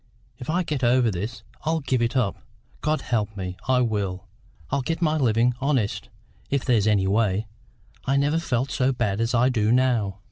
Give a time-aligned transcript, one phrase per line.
[0.39, 2.41] If I get over this, I'll give it up
[2.81, 4.25] God help me, I will!
[4.71, 6.09] I'll get my living honest,
[6.49, 7.45] if there's any way.
[8.05, 10.17] I never felt so bad as I do now."